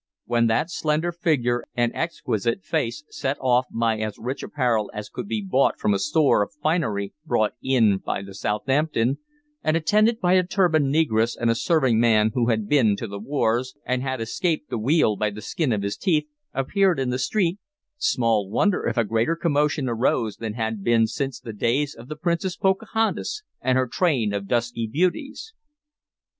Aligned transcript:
When 0.25 0.47
that 0.47 0.71
slender 0.71 1.11
figure 1.11 1.63
and 1.75 1.91
exquisite 1.93 2.63
face, 2.63 3.03
set 3.09 3.37
off 3.39 3.67
by 3.69 3.99
as 3.99 4.17
rich 4.17 4.41
apparel 4.41 4.89
as 4.95 5.09
could 5.09 5.27
be 5.27 5.45
bought 5.47 5.77
from 5.77 5.93
a 5.93 5.99
store 5.99 6.41
of 6.41 6.53
finery 6.63 7.13
brought 7.23 7.53
in 7.61 7.99
by 7.99 8.23
the 8.23 8.33
Southampton, 8.33 9.19
and 9.63 9.77
attended 9.77 10.19
by 10.19 10.33
a 10.33 10.43
turbaned 10.43 10.91
negress 10.91 11.37
and 11.39 11.51
a 11.51 11.53
serving 11.53 11.99
man 11.99 12.31
who 12.33 12.47
had 12.49 12.67
been 12.67 12.95
to 12.95 13.05
the 13.05 13.19
wars, 13.19 13.75
and 13.85 14.01
had 14.01 14.19
escaped 14.19 14.71
the 14.71 14.79
wheel 14.79 15.15
by 15.15 15.29
the 15.29 15.39
skin 15.39 15.71
of 15.71 15.83
his 15.83 15.97
teeth, 15.97 16.25
appeared 16.51 16.97
in 16.99 17.11
the 17.11 17.19
street, 17.19 17.59
small 17.97 18.49
wonder 18.49 18.87
if 18.87 18.97
a 18.97 19.03
greater 19.05 19.35
commotion 19.35 19.87
arose 19.87 20.37
than 20.37 20.53
had 20.55 20.83
been 20.83 21.05
since 21.05 21.39
the 21.39 21.53
days 21.53 21.93
of 21.93 22.07
the 22.07 22.15
Princess 22.15 22.55
Pocahontas 22.57 23.43
and 23.61 23.77
her 23.77 23.85
train 23.85 24.33
of 24.33 24.47
dusky 24.47 24.87
beauties. 24.91 25.53